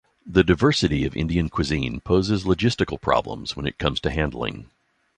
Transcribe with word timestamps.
The 0.25 0.43
diversity 0.43 1.05
of 1.05 1.15
Indian 1.15 1.47
cuisine 1.47 1.99
poses 2.01 2.43
logistical 2.43 2.99
problems 2.99 3.55
when 3.55 3.67
it 3.67 3.77
comes 3.77 3.99
to 3.99 4.09
handling. 4.09 4.71